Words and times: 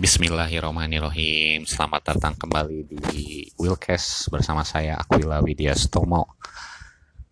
Bismillahirrahmanirrahim. 0.00 1.68
Selamat 1.68 2.00
datang 2.00 2.32
kembali 2.32 2.88
di 2.88 3.52
Willcast 3.60 4.32
bersama 4.32 4.64
saya 4.64 4.96
Aquila 4.96 5.44
Widya 5.44 5.76
Stomo. 5.76 6.40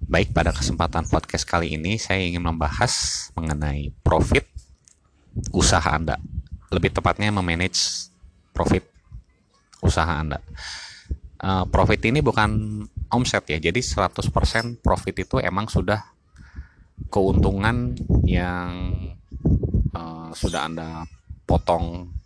Baik, 0.04 0.36
pada 0.36 0.52
kesempatan 0.52 1.08
podcast 1.08 1.48
kali 1.48 1.80
ini 1.80 1.96
saya 1.96 2.20
ingin 2.20 2.44
membahas 2.44 3.24
mengenai 3.32 3.88
profit 4.04 4.44
usaha 5.48 5.80
Anda. 5.80 6.20
Lebih 6.68 6.92
tepatnya 6.92 7.32
memanage 7.32 8.12
profit 8.52 8.84
usaha 9.80 10.12
Anda. 10.20 10.44
Uh, 11.40 11.64
profit 11.72 12.04
ini 12.04 12.20
bukan 12.20 12.84
omset 13.08 13.48
ya. 13.48 13.56
Jadi 13.56 13.80
100% 13.80 14.84
profit 14.84 15.16
itu 15.16 15.40
emang 15.40 15.72
sudah 15.72 16.04
keuntungan 17.08 17.96
yang 18.28 18.92
uh, 19.96 20.28
sudah 20.36 20.68
Anda 20.68 21.08
potong 21.48 22.17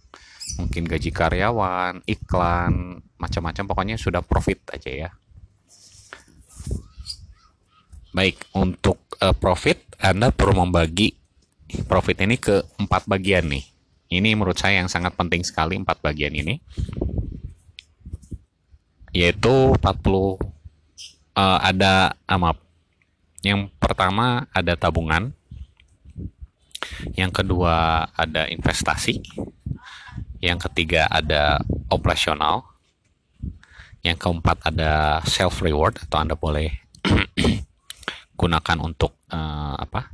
mungkin 0.59 0.85
gaji 0.85 1.11
karyawan, 1.13 2.05
iklan, 2.05 3.01
macam-macam 3.17 3.65
pokoknya 3.69 3.97
sudah 3.97 4.21
profit 4.21 4.61
aja 4.73 4.91
ya. 4.91 5.11
Baik, 8.13 8.45
untuk 8.53 9.01
uh, 9.25 9.33
profit 9.33 9.81
Anda 9.97 10.29
perlu 10.29 10.67
membagi 10.67 11.17
profit 11.89 12.21
ini 12.21 12.37
ke 12.37 12.61
empat 12.77 13.09
bagian 13.09 13.49
nih. 13.49 13.65
Ini 14.13 14.37
menurut 14.37 14.61
saya 14.61 14.85
yang 14.85 14.93
sangat 14.93 15.17
penting 15.17 15.41
sekali 15.41 15.81
empat 15.81 16.05
bagian 16.05 16.37
ini. 16.37 16.61
Yaitu 19.17 19.77
40 19.81 19.81
uh, 19.81 19.89
eh, 19.89 21.59
ada 21.73 22.13
uh, 22.29 22.37
maaf. 22.37 22.61
Yang 23.41 23.73
pertama 23.81 24.45
ada 24.53 24.77
tabungan. 24.77 25.33
Yang 27.17 27.33
kedua 27.41 28.05
ada 28.13 28.45
investasi 28.53 29.25
yang 30.43 30.59
ketiga 30.59 31.07
ada 31.07 31.63
operasional, 31.87 32.67
yang 34.03 34.19
keempat 34.19 34.59
ada 34.67 35.23
self 35.23 35.63
reward 35.63 36.03
atau 36.03 36.19
anda 36.19 36.35
boleh 36.35 36.75
gunakan 38.41 38.79
untuk 38.83 39.15
uh, 39.31 39.79
apa? 39.79 40.11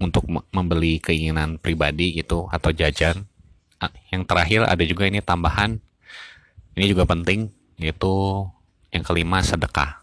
Untuk 0.00 0.24
membeli 0.28 0.96
keinginan 1.00 1.60
pribadi 1.60 2.16
gitu 2.16 2.48
atau 2.48 2.72
jajan. 2.72 3.28
Ah, 3.76 3.92
yang 4.08 4.24
terakhir 4.24 4.64
ada 4.64 4.80
juga 4.88 5.04
ini 5.04 5.20
tambahan, 5.20 5.76
ini 6.80 6.84
juga 6.88 7.04
penting 7.04 7.52
yaitu 7.76 8.44
yang 8.88 9.04
kelima 9.04 9.44
sedekah. 9.44 10.00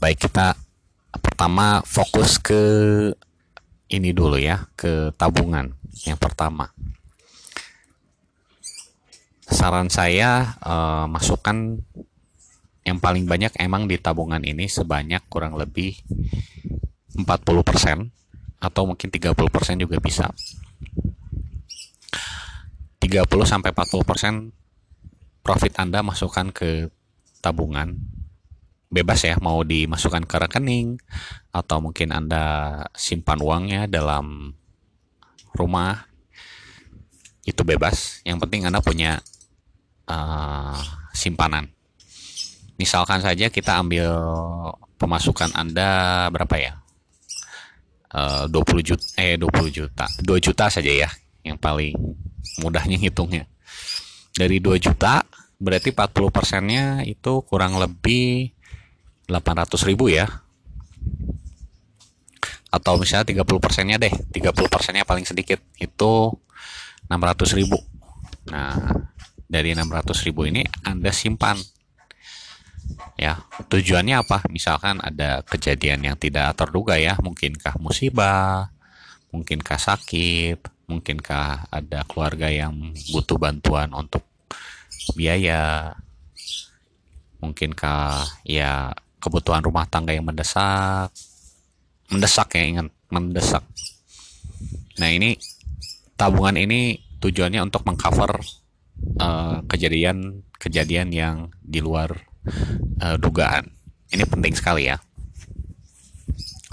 Baik 0.00 0.24
kita 0.24 0.56
pertama 1.20 1.84
fokus 1.84 2.40
ke 2.40 2.60
ini 3.92 4.16
dulu 4.16 4.40
ya 4.40 4.64
ke 4.72 5.12
tabungan 5.14 5.76
yang 6.08 6.16
pertama. 6.16 6.72
Saran 9.52 9.92
saya 9.92 10.56
uh, 10.64 11.04
masukkan 11.06 11.76
yang 12.82 12.98
paling 12.98 13.28
banyak 13.28 13.52
emang 13.60 13.86
di 13.86 14.00
tabungan 14.00 14.42
ini 14.42 14.66
sebanyak 14.66 15.28
kurang 15.28 15.54
lebih 15.54 15.94
40% 17.14 17.28
atau 18.62 18.82
mungkin 18.88 19.08
30% 19.12 19.82
juga 19.84 19.96
bisa. 20.00 20.32
30 23.02 23.28
sampai 23.44 23.70
40% 23.74 25.42
profit 25.42 25.72
Anda 25.76 26.00
masukkan 26.06 26.54
ke 26.54 26.88
tabungan 27.42 27.98
bebas 28.92 29.24
ya 29.24 29.40
mau 29.40 29.64
dimasukkan 29.64 30.28
ke 30.28 30.36
rekening 30.36 31.00
atau 31.48 31.80
mungkin 31.80 32.12
Anda 32.12 32.44
simpan 32.92 33.40
uangnya 33.40 33.88
dalam 33.88 34.52
rumah 35.56 36.06
itu 37.48 37.64
bebas. 37.64 38.20
Yang 38.22 38.46
penting 38.46 38.68
Anda 38.68 38.84
punya 38.84 39.18
uh, 40.06 40.78
simpanan. 41.16 41.72
Misalkan 42.76 43.24
saja 43.24 43.48
kita 43.48 43.80
ambil 43.80 44.12
pemasukan 45.00 45.56
Anda 45.56 46.28
berapa 46.28 46.56
ya? 46.60 46.72
Uh, 48.12 48.44
20 48.44 48.84
juta 48.84 49.04
eh 49.16 49.40
20 49.40 49.72
juta. 49.72 50.04
2 50.20 50.28
juta 50.36 50.68
saja 50.68 50.92
ya 50.92 51.08
yang 51.42 51.56
paling 51.56 51.96
mudahnya 52.60 53.00
hitungnya 53.00 53.48
dari 54.36 54.58
2 54.58 54.80
juta 54.80 55.22
berarti 55.62 55.94
40 55.94 56.34
persennya 56.34 56.86
itu 57.06 57.44
kurang 57.46 57.78
lebih 57.78 58.50
800 59.32 59.88
ribu 59.88 60.12
ya. 60.12 60.28
Atau 62.68 63.00
misalnya 63.00 63.44
30 63.44 63.44
persennya 63.60 63.96
deh 63.96 64.12
30 64.12 64.52
persennya 64.68 65.08
paling 65.08 65.24
sedikit 65.24 65.60
itu 65.80 66.12
600 67.08 67.58
ribu. 67.58 67.80
Nah 68.52 68.76
dari 69.48 69.72
600 69.72 70.26
ribu 70.28 70.44
ini 70.44 70.64
anda 70.84 71.08
simpan. 71.08 71.56
Ya 73.16 73.40
tujuannya 73.72 74.20
apa? 74.20 74.44
Misalkan 74.52 75.00
ada 75.00 75.40
kejadian 75.48 76.04
yang 76.04 76.16
tidak 76.20 76.52
terduga 76.56 77.00
ya 77.00 77.16
mungkinkah 77.20 77.80
musibah 77.80 78.72
mungkinkah 79.32 79.80
sakit 79.80 80.60
mungkinkah 80.86 81.72
ada 81.72 82.04
keluarga 82.04 82.52
yang 82.52 82.92
butuh 83.16 83.40
bantuan 83.40 83.88
untuk 83.96 84.20
biaya 85.16 85.96
mungkinkah 87.40 88.22
ya 88.44 88.92
kebutuhan 89.22 89.62
rumah 89.62 89.86
tangga 89.86 90.10
yang 90.10 90.26
mendesak. 90.26 91.14
Mendesak 92.10 92.58
ya 92.58 92.62
ingat 92.66 92.90
mendesak. 93.08 93.62
Nah 94.98 95.08
ini 95.08 95.38
tabungan 96.18 96.58
ini 96.58 96.98
tujuannya 97.22 97.62
untuk 97.62 97.86
mengcover 97.86 98.42
uh, 99.22 99.62
kejadian 99.70 100.42
kejadian 100.58 101.14
yang 101.14 101.36
di 101.62 101.78
luar 101.78 102.10
uh, 102.98 103.16
dugaan. 103.16 103.70
Ini 104.10 104.26
penting 104.26 104.58
sekali 104.58 104.90
ya. 104.90 104.98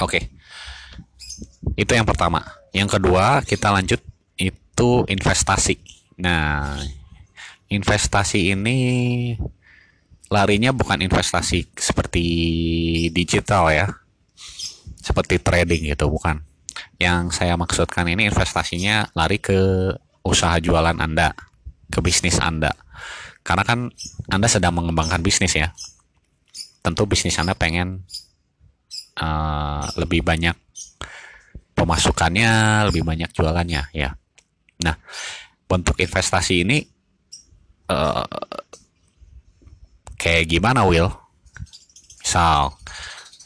Oke. 0.01 0.17
Okay. 0.17 0.23
itu 1.79 1.95
yang 1.95 2.07
pertama. 2.07 2.43
Yang 2.75 2.99
kedua 2.99 3.39
kita 3.45 3.71
lanjut 3.71 4.01
itu 4.35 4.89
investasi. 5.07 5.79
Nah 6.19 6.75
investasi 7.69 8.51
ini 8.51 8.77
larinya 10.29 10.69
bukan 10.69 11.01
investasi 11.01 11.73
seperti 11.73 12.23
digital 13.09 13.73
ya. 13.73 13.87
Seperti 15.01 15.41
trading 15.41 15.89
gitu 15.89 16.07
bukan. 16.07 16.45
Yang 17.01 17.41
saya 17.41 17.57
maksudkan 17.57 18.05
ini 18.07 18.29
investasinya 18.29 19.09
lari 19.17 19.41
ke 19.41 19.91
usaha 20.21 20.55
jualan 20.61 20.95
Anda 21.01 21.33
ke 21.89 21.99
bisnis 21.99 22.37
Anda. 22.37 22.71
Karena 23.41 23.65
kan 23.65 23.89
Anda 24.29 24.45
sedang 24.45 24.77
mengembangkan 24.77 25.25
bisnis 25.25 25.57
ya. 25.57 25.73
Tentu 26.85 27.09
bisnis 27.09 27.35
Anda 27.41 27.57
pengen 27.57 28.05
uh, 29.17 29.83
lebih 29.97 30.21
banyak 30.21 30.55
pemasukannya 31.73 32.83
lebih 32.91 33.07
banyak 33.07 33.31
jualannya 33.31 33.89
ya. 33.95 34.13
Nah 34.83 34.95
bentuk 35.69 35.95
investasi 35.97 36.67
ini 36.67 36.83
uh, 37.87 38.25
Kayak 40.19 40.51
gimana 40.51 40.83
Will? 40.83 41.07
Misal 42.19 42.75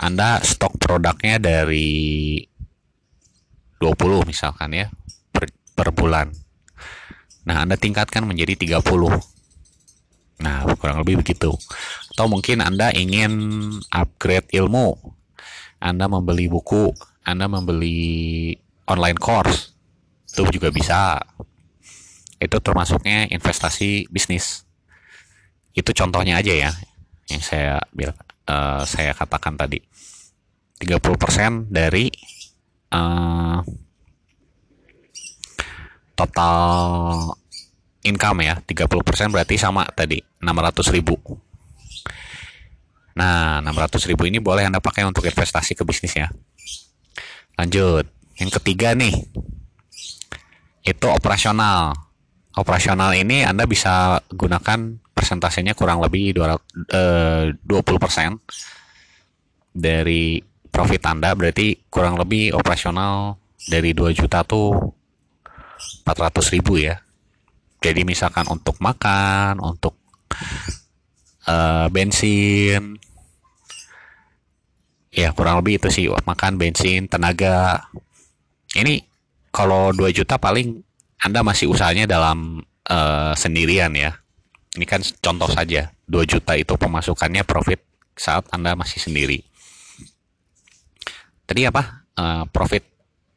Anda 0.02 0.42
stok 0.42 0.82
produknya 0.82 1.38
dari 1.38 2.42
20 3.78 4.26
misalkan 4.26 4.74
ya 4.74 4.90
per, 5.30 5.54
per 5.78 5.94
bulan. 5.94 6.34
Nah, 7.46 7.62
Anda 7.62 7.78
tingkatkan 7.78 8.26
menjadi 8.26 8.58
30. 8.58 8.82
Nah, 10.42 10.66
kurang 10.82 11.04
lebih 11.06 11.22
begitu. 11.22 11.54
Atau 12.16 12.26
mungkin 12.26 12.64
Anda 12.64 12.90
ingin 12.90 13.32
upgrade 13.94 14.50
ilmu. 14.56 14.98
Anda 15.84 16.08
membeli 16.08 16.48
buku, 16.48 16.96
Anda 17.28 17.52
membeli 17.52 18.56
online 18.88 19.20
course. 19.20 19.76
Itu 20.32 20.48
juga 20.50 20.72
bisa. 20.72 21.20
Itu 22.40 22.60
termasuknya 22.64 23.30
investasi 23.30 24.08
bisnis 24.08 24.64
itu 25.74 25.92
contohnya 25.94 26.38
aja 26.38 26.54
ya 26.54 26.72
yang 27.30 27.42
saya 27.42 27.82
uh, 28.48 28.82
saya 28.86 29.12
katakan 29.18 29.58
tadi. 29.58 29.82
30% 30.84 31.72
dari 31.72 32.12
uh, 32.92 33.58
total 36.14 36.60
income 38.04 38.44
ya 38.44 38.60
30% 38.60 39.32
berarti 39.32 39.56
sama 39.56 39.88
tadi 39.96 40.20
600 40.44 40.96
ribu. 40.96 41.16
Nah 43.16 43.64
600 43.64 44.10
ribu 44.12 44.28
ini 44.28 44.44
boleh 44.44 44.68
anda 44.68 44.84
pakai 44.84 45.08
untuk 45.08 45.24
investasi 45.24 45.78
ke 45.78 45.88
bisnis 45.88 46.14
ya. 46.20 46.28
Lanjut 47.56 48.04
yang 48.38 48.52
ketiga 48.52 48.92
nih 48.92 49.14
itu 50.84 51.06
operasional. 51.08 51.96
Operasional 52.54 53.18
ini 53.18 53.42
anda 53.42 53.66
bisa 53.66 54.22
gunakan 54.30 55.03
persentasenya 55.24 55.72
kurang 55.72 56.04
lebih 56.04 56.36
200, 56.36 56.60
eh, 56.92 57.56
20% 57.64 58.44
dari 59.72 60.44
profit 60.68 61.00
Anda. 61.08 61.32
Berarti 61.32 61.88
kurang 61.88 62.20
lebih 62.20 62.52
operasional 62.52 63.40
dari 63.72 63.96
2 63.96 64.12
juta 64.12 64.44
tuh 64.44 64.76
400 66.04 66.52
ribu 66.52 66.76
ya. 66.76 67.00
Jadi 67.80 68.04
misalkan 68.04 68.44
untuk 68.52 68.80
makan 68.80 69.60
untuk 69.60 69.96
uh, 71.52 71.92
bensin 71.92 72.96
ya 75.12 75.36
kurang 75.36 75.60
lebih 75.60 75.84
itu 75.84 75.92
sih 75.92 76.08
makan 76.08 76.56
bensin 76.56 77.12
tenaga. 77.12 77.92
Ini 78.72 79.04
kalau 79.52 79.92
2 79.92 80.16
juta 80.16 80.40
paling 80.40 80.80
anda 81.20 81.44
masih 81.44 81.68
usahanya 81.68 82.08
dalam 82.08 82.64
uh, 82.88 83.36
sendirian 83.36 83.92
ya 84.00 84.23
ini 84.76 84.86
kan 84.88 85.02
contoh 85.02 85.50
saja 85.50 85.94
2 86.10 86.24
juta 86.26 86.58
itu 86.58 86.74
pemasukannya 86.76 87.46
profit 87.46 87.82
saat 88.18 88.46
anda 88.50 88.74
masih 88.74 89.02
sendiri 89.02 89.42
tadi 91.46 91.68
apa 91.68 92.08
uh, 92.18 92.44
profit 92.50 92.86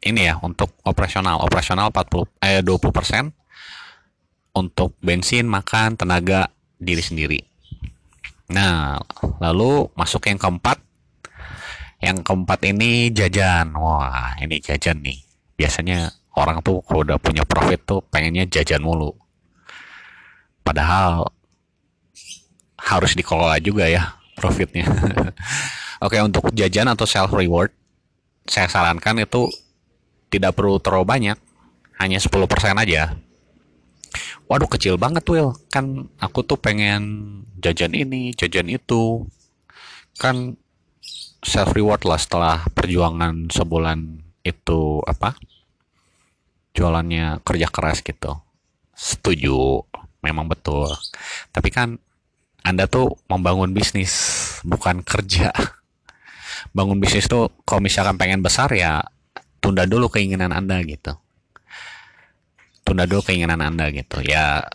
ini 0.04 0.28
ya 0.30 0.38
untuk 0.40 0.76
operasional 0.86 1.42
operasional 1.42 1.90
40 1.90 2.44
eh 2.44 2.60
20 2.62 2.94
persen 2.94 3.24
untuk 4.56 4.96
bensin 5.04 5.44
makan 5.48 6.00
tenaga 6.00 6.48
diri 6.80 7.02
sendiri 7.02 7.40
nah 8.52 9.00
lalu 9.42 9.90
masuk 9.98 10.30
yang 10.30 10.38
keempat 10.38 10.86
yang 12.00 12.20
keempat 12.20 12.60
ini 12.68 13.08
jajan. 13.12 13.72
Wah, 13.76 14.36
ini 14.40 14.60
jajan 14.60 15.00
nih. 15.00 15.18
Biasanya 15.56 16.12
orang 16.36 16.60
tuh 16.60 16.84
kalau 16.84 17.02
udah 17.02 17.16
punya 17.16 17.42
profit 17.48 17.80
tuh 17.88 18.00
pengennya 18.06 18.44
jajan 18.46 18.84
mulu. 18.84 19.10
Padahal 20.66 21.30
harus 22.74 23.14
dikelola 23.14 23.62
juga 23.62 23.86
ya 23.86 24.18
profitnya. 24.34 24.90
Oke, 26.04 26.18
untuk 26.20 26.50
jajan 26.52 26.90
atau 26.90 27.06
self 27.06 27.30
reward, 27.32 27.70
saya 28.44 28.66
sarankan 28.66 29.22
itu 29.22 29.46
tidak 30.28 30.58
perlu 30.58 30.82
terlalu 30.82 31.06
banyak, 31.06 31.38
hanya 32.02 32.18
10% 32.18 32.36
aja. 32.82 33.16
Waduh 34.46 34.70
kecil 34.70 34.98
banget 34.98 35.24
Will, 35.30 35.54
kan 35.70 36.10
aku 36.18 36.42
tuh 36.42 36.58
pengen 36.58 37.02
jajan 37.62 37.94
ini, 37.94 38.34
jajan 38.36 38.68
itu. 38.68 39.24
Kan 40.18 40.58
self 41.46 41.72
reward 41.72 42.02
lah 42.02 42.18
setelah 42.18 42.56
perjuangan 42.74 43.46
sebulan 43.48 44.26
itu 44.42 45.02
apa 45.06 45.38
jualannya 46.74 47.42
kerja 47.42 47.70
keras 47.70 48.02
gitu 48.02 48.42
setuju 48.94 49.82
memang 50.24 50.48
betul. 50.48 50.92
Tapi 51.52 51.68
kan 51.72 52.00
anda 52.66 52.90
tuh 52.90 53.14
membangun 53.30 53.70
bisnis 53.70 54.12
bukan 54.66 55.06
kerja. 55.06 55.54
Bangun 56.76 56.98
bisnis 56.98 57.30
tuh 57.30 57.52
kalau 57.62 57.78
misalkan 57.78 58.18
pengen 58.18 58.42
besar 58.42 58.72
ya 58.74 59.06
tunda 59.62 59.86
dulu 59.86 60.10
keinginan 60.10 60.50
anda 60.50 60.82
gitu. 60.82 61.14
Tunda 62.82 63.06
dulu 63.06 63.22
keinginan 63.22 63.62
anda 63.62 63.86
gitu. 63.94 64.18
Ya 64.26 64.66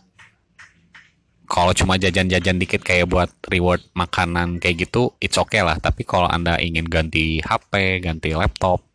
kalau 1.51 1.75
cuma 1.75 1.99
jajan-jajan 1.99 2.63
dikit 2.63 2.79
kayak 2.79 3.11
buat 3.11 3.27
reward 3.51 3.83
makanan 3.91 4.63
kayak 4.63 4.87
gitu 4.87 5.11
it's 5.19 5.35
okay 5.35 5.59
lah. 5.59 5.75
Tapi 5.75 6.07
kalau 6.07 6.31
anda 6.31 6.55
ingin 6.63 6.87
ganti 6.87 7.43
HP 7.43 7.99
ganti 7.99 8.31
laptop 8.31 8.87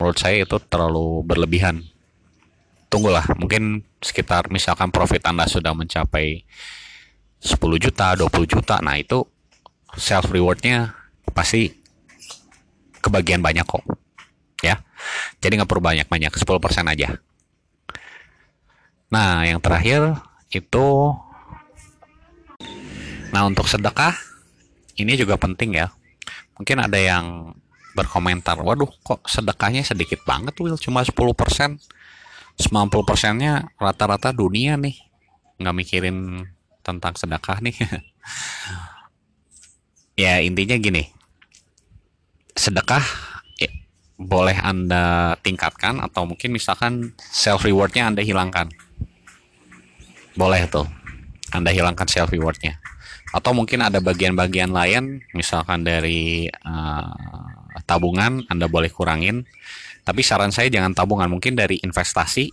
menurut 0.00 0.16
saya 0.16 0.48
itu 0.48 0.56
terlalu 0.64 1.20
berlebihan. 1.28 1.84
Tunggulah 2.88 3.24
mungkin 3.36 3.84
sekitar 4.04 4.52
misalkan 4.52 4.92
profit 4.92 5.24
anda 5.24 5.48
sudah 5.48 5.72
mencapai 5.72 6.44
10 7.40 7.56
juta 7.80 8.12
20 8.12 8.52
juta 8.52 8.84
nah 8.84 9.00
itu 9.00 9.24
self 9.96 10.28
rewardnya 10.28 10.92
pasti 11.32 11.72
kebagian 13.00 13.40
banyak 13.40 13.64
kok 13.64 13.84
ya 14.60 14.76
jadi 15.40 15.64
nggak 15.64 15.70
perlu 15.72 15.82
banyak-banyak 15.82 16.32
10% 16.36 16.92
aja 16.92 17.08
nah 19.08 19.48
yang 19.48 19.64
terakhir 19.64 20.20
itu 20.52 21.16
Nah 23.34 23.42
untuk 23.50 23.66
sedekah 23.66 24.14
ini 24.94 25.18
juga 25.18 25.34
penting 25.34 25.74
ya. 25.74 25.90
Mungkin 26.54 26.86
ada 26.86 26.94
yang 26.94 27.50
berkomentar, 27.98 28.62
waduh 28.62 28.86
kok 29.02 29.26
sedekahnya 29.26 29.82
sedikit 29.82 30.22
banget 30.22 30.54
Will, 30.62 30.78
cuma 30.78 31.02
10%. 31.02 31.10
90 32.58 33.08
persennya 33.08 33.66
rata-rata 33.78 34.30
dunia 34.30 34.78
nih. 34.78 34.94
Nggak 35.58 35.76
mikirin 35.76 36.18
tentang 36.84 37.14
sedekah 37.18 37.58
nih. 37.62 37.74
ya 40.22 40.38
intinya 40.42 40.76
gini. 40.78 41.10
Sedekah 42.54 43.02
ya, 43.58 43.70
boleh 44.18 44.54
Anda 44.62 45.34
tingkatkan 45.42 45.98
atau 45.98 46.26
mungkin 46.26 46.54
misalkan 46.54 47.14
self 47.18 47.66
rewardnya 47.66 48.10
Anda 48.10 48.22
hilangkan. 48.22 48.70
Boleh 50.38 50.66
tuh. 50.70 50.86
Anda 51.50 51.70
hilangkan 51.70 52.06
self 52.06 52.34
rewardnya 52.34 52.78
atau 53.34 53.50
mungkin 53.50 53.82
ada 53.82 53.98
bagian-bagian 53.98 54.70
lain 54.70 55.26
misalkan 55.34 55.82
dari 55.82 56.46
uh, 56.46 57.10
tabungan 57.82 58.46
Anda 58.46 58.70
boleh 58.70 58.94
kurangin 58.94 59.42
tapi 60.04 60.20
saran 60.20 60.52
saya 60.52 60.68
jangan 60.68 60.92
tabungan 60.92 61.32
mungkin 61.32 61.56
dari 61.56 61.80
investasi 61.80 62.52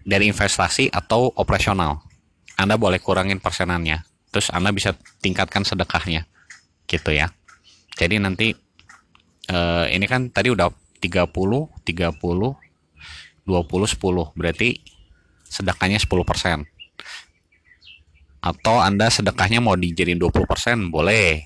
dari 0.00 0.32
investasi 0.32 0.88
atau 0.88 1.28
operasional. 1.36 2.00
Anda 2.56 2.80
boleh 2.80 3.02
kurangin 3.02 3.42
persenannya 3.42 4.04
terus 4.30 4.48
Anda 4.54 4.70
bisa 4.70 4.94
tingkatkan 5.20 5.66
sedekahnya 5.66 6.24
gitu 6.86 7.10
ya. 7.10 7.34
Jadi 7.98 8.16
nanti 8.22 8.54
uh, 9.50 9.84
ini 9.90 10.06
kan 10.06 10.30
tadi 10.30 10.54
udah 10.54 10.70
30 11.02 11.26
30 11.82 11.82
20 11.82 12.62
10 13.46 14.38
berarti 14.38 14.68
sedekahnya 15.50 15.98
10 15.98 16.06
persen. 16.22 16.58
Atau 18.40 18.80
Anda 18.80 19.12
sedekahnya 19.12 19.60
mau 19.60 19.76
dijadiin 19.76 20.16
20% 20.16 20.88
boleh. 20.88 21.44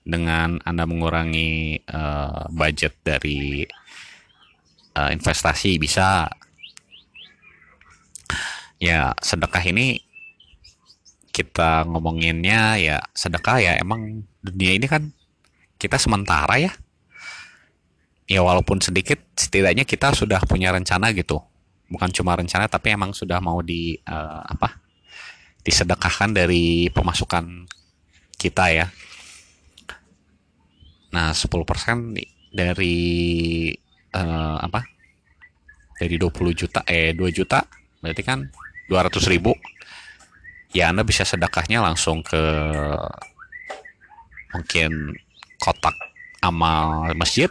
Dengan 0.00 0.56
Anda 0.64 0.88
mengurangi 0.88 1.84
uh, 1.84 2.48
budget 2.48 2.96
dari 3.04 3.68
uh, 4.96 5.10
investasi 5.12 5.76
bisa. 5.76 6.30
Ya 8.80 9.12
sedekah 9.20 9.60
ini 9.68 10.00
kita 11.30 11.84
ngomonginnya 11.84 12.80
ya 12.80 12.96
sedekah 13.12 13.60
ya 13.60 13.72
emang 13.76 14.24
dunia 14.40 14.72
ini 14.72 14.86
kan 14.88 15.12
kita 15.76 16.00
sementara 16.00 16.56
ya. 16.56 16.72
Ya 18.30 18.40
walaupun 18.46 18.78
sedikit 18.78 19.18
setidaknya 19.34 19.82
kita 19.84 20.14
sudah 20.14 20.40
punya 20.46 20.72
rencana 20.72 21.12
gitu. 21.12 21.42
Bukan 21.90 22.14
cuma 22.14 22.38
rencana 22.38 22.70
tapi 22.70 22.94
emang 22.94 23.10
sudah 23.12 23.42
mau 23.42 23.60
di 23.60 23.98
uh, 24.06 24.42
apa 24.46 24.78
disedekahkan 25.60 26.32
dari 26.32 26.88
pemasukan 26.88 27.68
kita 28.40 28.64
ya. 28.72 28.86
Nah, 31.10 31.34
10% 31.34 32.14
dari 32.54 32.98
uh, 34.14 34.56
apa? 34.60 34.86
Dari 36.00 36.16
20 36.16 36.32
juta 36.56 36.80
eh 36.88 37.12
2 37.12 37.20
juta 37.30 37.60
berarti 38.00 38.22
kan 38.24 38.48
200 38.88 39.32
ribu. 39.32 39.52
Ya 40.70 40.90
Anda 40.90 41.02
bisa 41.02 41.26
sedekahnya 41.26 41.82
langsung 41.82 42.22
ke 42.22 42.42
mungkin 44.54 45.18
kotak 45.58 45.94
amal 46.42 47.10
masjid. 47.14 47.50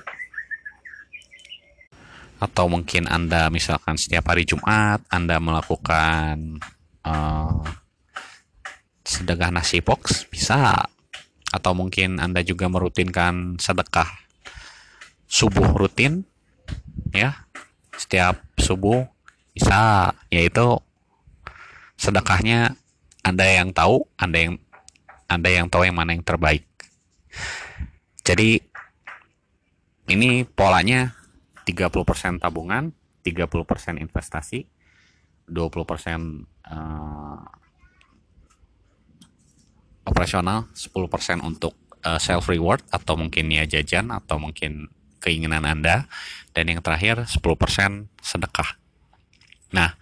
Atau 2.40 2.72
mungkin 2.72 3.08
Anda 3.12 3.52
misalkan 3.52 4.00
setiap 4.00 4.32
hari 4.32 4.48
Jumat 4.48 5.04
Anda 5.12 5.44
melakukan 5.44 6.64
uh, 7.04 7.60
sedekah 9.04 9.52
nasi 9.52 9.84
box 9.84 10.24
bisa. 10.32 10.88
Atau 11.52 11.74
mungkin 11.76 12.22
Anda 12.24 12.46
juga 12.46 12.72
merutinkan 12.72 13.60
sedekah 13.60 14.08
subuh 15.30 15.76
rutin 15.78 16.29
ya 17.12 17.48
setiap 17.96 18.40
subuh 18.56 19.06
bisa 19.52 20.14
yaitu 20.32 20.80
sedekahnya 22.00 22.80
Anda 23.26 23.46
yang 23.60 23.76
tahu 23.76 24.08
Anda 24.16 24.38
yang 24.40 24.56
Anda 25.30 25.50
yang 25.52 25.68
tahu 25.70 25.86
yang 25.86 25.98
mana 25.98 26.16
yang 26.18 26.26
terbaik. 26.26 26.66
Jadi 28.26 28.62
ini 30.10 30.42
polanya 30.42 31.14
30% 31.70 32.42
tabungan 32.42 32.90
30% 33.22 34.02
investasi 34.02 34.66
20% 35.50 35.54
uh, 36.66 37.42
operasional 40.10 40.66
10% 40.74 41.46
untuk 41.46 41.78
uh, 42.06 42.18
self 42.18 42.50
reward 42.50 42.82
atau 42.90 43.14
mungkin 43.14 43.54
ya 43.54 43.70
jajan 43.70 44.10
atau 44.10 44.42
mungkin 44.42 44.90
keinginan 45.20 45.68
Anda 45.68 46.08
dan 46.56 46.72
yang 46.72 46.82
terakhir 46.84 47.28
10% 47.28 47.40
sedekah. 48.20 48.76
Nah, 49.76 49.94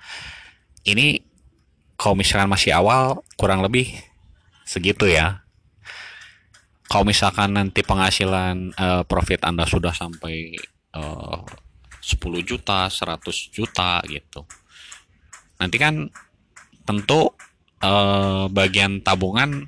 ini 0.88 1.22
kalau 2.00 2.16
misalkan 2.16 2.48
masih 2.48 2.72
awal 2.74 3.26
kurang 3.36 3.66
lebih 3.66 3.92
segitu 4.64 5.10
ya. 5.10 5.44
Kalau 6.88 7.04
misalkan 7.04 7.52
nanti 7.52 7.84
penghasilan 7.84 8.72
uh, 8.80 9.04
profit 9.04 9.44
Anda 9.44 9.68
sudah 9.68 9.92
sampai 9.92 10.56
uh, 10.96 11.44
10 12.08 12.48
juta 12.48 12.88
100 12.88 13.52
juta 13.52 14.00
gitu 14.08 14.48
nanti 15.60 15.76
kan 15.76 16.08
tentu 16.88 17.36
eh, 17.84 18.46
bagian 18.48 19.04
tabungan 19.04 19.68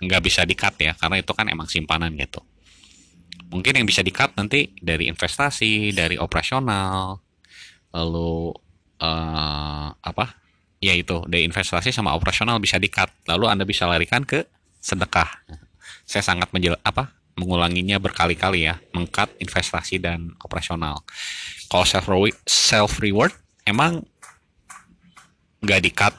nggak 0.00 0.22
bisa 0.24 0.44
di-cut 0.44 0.76
ya 0.80 0.92
karena 0.96 1.16
itu 1.20 1.32
kan 1.32 1.48
emang 1.48 1.68
simpanan 1.68 2.12
gitu 2.20 2.44
mungkin 3.50 3.82
yang 3.82 3.86
bisa 3.86 4.00
di-cut 4.00 4.32
nanti 4.38 4.70
dari 4.78 5.10
investasi 5.10 5.90
dari 5.92 6.16
operasional 6.16 7.18
lalu 7.90 8.54
eh, 9.02 9.88
apa? 9.92 10.26
Ya 10.80 10.96
itu 10.96 11.28
dari 11.28 11.44
investasi 11.44 11.92
sama 11.92 12.16
operasional 12.16 12.56
bisa 12.62 12.80
di-cut. 12.80 13.12
Lalu 13.28 13.44
anda 13.50 13.68
bisa 13.68 13.84
larikan 13.84 14.24
ke 14.24 14.48
sedekah. 14.80 15.28
Saya 16.08 16.24
sangat 16.24 16.48
menjel 16.56 16.78
apa? 16.80 17.20
mengulanginya 17.40 17.96
berkali-kali 17.96 18.68
ya 18.68 18.76
mengkat 18.92 19.32
investasi 19.40 19.96
dan 19.96 20.36
operasional. 20.44 21.00
Kalau 21.72 21.88
self 21.88 22.04
reward 22.04 22.36
self 22.44 22.92
reward 23.00 23.32
emang 23.64 24.04
nggak 25.64 25.80
di-cut. 25.80 26.12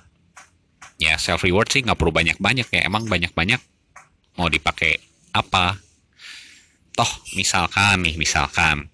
Ya 0.98 1.22
self 1.22 1.46
reward 1.46 1.70
sih 1.70 1.86
nggak 1.86 1.98
perlu 1.98 2.10
banyak-banyak 2.10 2.68
ya 2.74 2.82
emang 2.82 3.06
banyak-banyak 3.06 3.62
mau 4.38 4.50
dipakai 4.50 4.98
apa 5.38 5.78
toh 6.96 7.12
misalkan 7.38 8.04
nih 8.04 8.16
misalkan. 8.20 8.92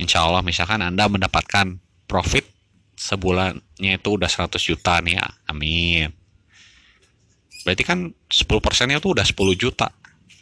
Insya 0.00 0.24
Allah 0.26 0.42
misalkan 0.42 0.82
anda 0.82 1.06
mendapatkan 1.06 1.78
profit 2.10 2.48
sebulannya 2.98 3.98
itu 3.98 4.08
udah 4.14 4.30
100 4.30 4.58
juta 4.58 4.98
nih 5.02 5.18
ya. 5.18 5.26
Amin. 5.50 6.10
Berarti 7.62 7.82
kan 7.86 8.10
10 8.26 8.46
persennya 8.58 8.98
tuh 8.98 9.14
udah 9.14 9.26
10 9.26 9.54
juta 9.54 9.90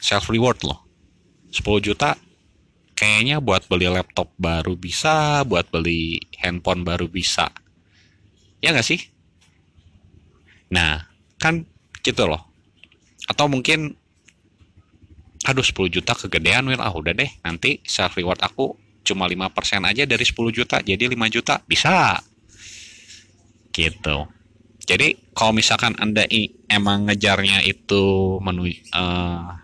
self 0.01 0.33
reward 0.33 0.65
loh. 0.65 0.81
10 1.53 1.81
juta 1.85 2.17
kayaknya 2.97 3.41
buat 3.41 3.65
beli 3.69 3.89
laptop 3.89 4.33
baru 4.37 4.77
bisa 4.77 5.45
buat 5.49 5.69
beli 5.69 6.21
handphone 6.41 6.85
baru 6.85 7.09
bisa. 7.09 7.49
Ya 8.61 8.73
nggak 8.73 8.87
sih? 8.87 9.01
Nah 10.73 11.09
kan 11.41 11.65
gitu 12.01 12.29
loh. 12.29 12.45
Atau 13.29 13.49
mungkin 13.49 13.97
aduh 15.51 15.67
10 15.67 15.91
juta 15.91 16.15
kegedean 16.15 16.65
Wil. 16.71 16.79
Ah 16.79 16.95
udah 16.95 17.11
deh. 17.11 17.31
Nanti 17.43 17.83
self 17.83 18.15
reward 18.15 18.39
aku 18.41 18.79
cuma 19.03 19.27
5% 19.27 19.83
aja 19.83 20.07
dari 20.07 20.25
10 20.25 20.39
juta. 20.55 20.79
Jadi 20.79 21.11
5 21.11 21.35
juta 21.35 21.59
bisa. 21.67 22.23
Gitu. 23.75 24.17
Jadi 24.87 25.35
kalau 25.35 25.53
misalkan 25.55 25.95
anda 25.99 26.27
emang 26.71 27.11
ngejarnya 27.11 27.63
itu 27.67 28.39
menu 28.43 28.71
uh, 28.95 29.55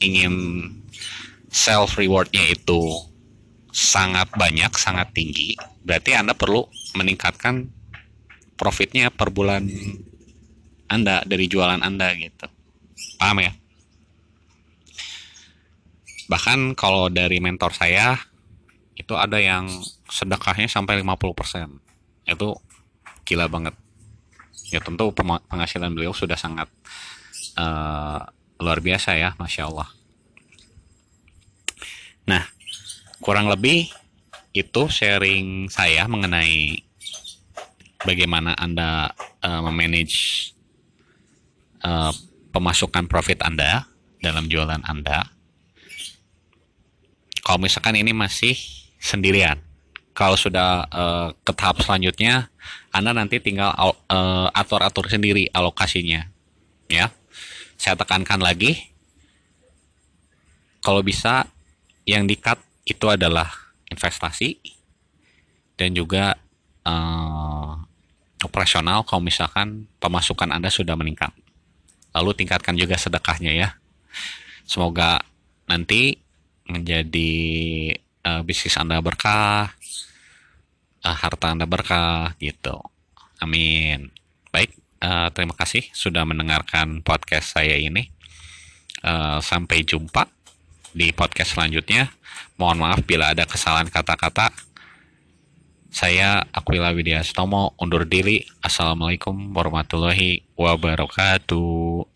ingin 0.00 0.34
self 1.48 1.96
rewardnya 2.00 2.44
itu 2.48 2.80
sangat 3.74 4.30
banyak 4.38 4.70
sangat 4.78 5.10
tinggi 5.10 5.58
berarti 5.82 6.14
anda 6.14 6.30
perlu 6.30 6.70
meningkatkan 6.94 7.66
profitnya 8.54 9.10
per 9.10 9.34
bulan 9.34 9.66
anda 10.86 11.26
dari 11.26 11.50
jualan 11.50 11.82
anda 11.82 12.14
gitu. 12.14 12.46
Paham 13.18 13.42
ya 13.42 13.52
bahkan 16.30 16.72
kalau 16.72 17.12
dari 17.12 17.38
mentor 17.42 17.76
saya 17.76 18.16
itu 18.94 19.12
ada 19.18 19.42
yang 19.42 19.66
sedekahnya 20.06 20.70
sampai 20.70 21.02
50% 21.02 22.30
itu 22.30 22.48
gila 23.26 23.50
banget. 23.50 23.74
Ya 24.70 24.80
tentu 24.80 25.12
penghasilan 25.14 25.92
beliau 25.92 26.14
sudah 26.16 26.38
sangat 26.38 26.70
uh, 27.58 28.22
luar 28.62 28.78
biasa 28.80 29.18
ya 29.18 29.34
masya 29.36 29.68
Allah. 29.68 29.88
Nah 32.24 32.44
kurang 33.20 33.50
lebih 33.50 33.90
itu 34.54 34.82
sharing 34.86 35.66
saya 35.66 36.06
mengenai 36.06 36.86
bagaimana 38.06 38.54
anda 38.54 39.10
uh, 39.42 39.60
memanage 39.66 40.52
uh, 41.82 42.14
pemasukan 42.54 43.10
profit 43.10 43.42
anda 43.42 43.90
dalam 44.22 44.46
jualan 44.46 44.80
anda 44.86 45.34
kalau 47.44 47.60
misalkan 47.60 47.94
ini 47.94 48.16
masih 48.16 48.56
sendirian 48.98 49.60
kalau 50.16 50.34
sudah 50.34 50.88
uh, 50.88 51.28
ke 51.44 51.52
tahap 51.52 51.84
selanjutnya 51.84 52.48
anda 52.90 53.12
nanti 53.12 53.38
tinggal 53.38 53.70
uh, 53.76 54.48
atur-atur 54.56 55.06
sendiri 55.06 55.52
alokasinya 55.52 56.26
ya 56.88 57.12
saya 57.76 57.94
tekankan 57.94 58.40
lagi 58.40 58.94
kalau 60.84 61.00
bisa 61.00 61.48
yang 62.04 62.28
di-cut 62.28 62.60
itu 62.84 63.08
adalah 63.08 63.48
investasi 63.88 64.60
dan 65.80 65.96
juga 65.96 66.36
uh, 66.84 67.72
operasional 68.44 69.02
kalau 69.08 69.24
misalkan 69.24 69.88
pemasukan 69.98 70.52
Anda 70.52 70.68
sudah 70.68 70.94
meningkat. 70.94 71.32
Lalu 72.14 72.44
tingkatkan 72.44 72.76
juga 72.76 73.00
sedekahnya 73.00 73.56
ya. 73.56 73.68
Semoga 74.68 75.24
nanti 75.66 76.20
menjadi 76.68 77.32
uh, 78.24 78.40
bisnis 78.44 78.76
Anda 78.80 79.00
berkah, 79.04 79.72
uh, 81.04 81.16
harta 81.16 81.52
Anda 81.52 81.68
berkah 81.68 82.32
gitu. 82.40 82.80
Amin. 83.40 84.08
Baik, 84.48 84.72
uh, 85.04 85.28
terima 85.34 85.52
kasih 85.52 85.84
sudah 85.92 86.24
mendengarkan 86.24 87.04
podcast 87.04 87.56
saya 87.56 87.76
ini. 87.76 88.08
Uh, 89.04 89.36
sampai 89.44 89.84
jumpa 89.84 90.24
di 90.96 91.12
podcast 91.12 91.52
selanjutnya. 91.52 92.08
Mohon 92.56 92.88
maaf 92.88 93.00
bila 93.04 93.36
ada 93.36 93.44
kesalahan 93.44 93.92
kata-kata. 93.92 94.48
Saya 95.94 96.42
Aquila 96.50 96.90
Widya 96.90 97.20
Stomo 97.22 97.76
undur 97.78 98.08
diri. 98.08 98.42
Assalamualaikum 98.64 99.52
warahmatullahi 99.52 100.42
wabarakatuh. 100.56 102.13